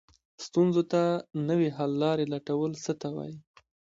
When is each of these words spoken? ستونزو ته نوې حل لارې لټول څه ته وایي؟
ستونزو 0.45 0.81
ته 0.91 1.01
نوې 1.49 1.69
حل 1.77 1.91
لارې 2.03 2.25
لټول 2.33 2.71
څه 2.83 2.91
ته 3.01 3.07
وایي؟ 3.15 3.35